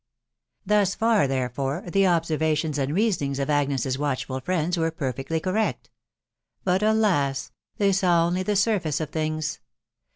Thus 0.65 0.95
far, 0.95 1.27
therefore, 1.27 1.83
the 1.87 2.07
observations 2.07 2.79
and 2.79 2.91
reasonings 2.91 3.37
of 3.37 3.51
Agnes's 3.51 3.99
watchful 3.99 4.39
friends 4.39 4.75
were 4.75 4.89
perfectly 4.89 5.39
correct. 5.39 5.91
But, 6.63 6.81
alas! 6.81 7.51
they 7.77 7.91
saw 7.91 8.25
only 8.25 8.41
the 8.41 8.55
surface 8.55 8.99
of 8.99 9.11
things. 9.11 9.59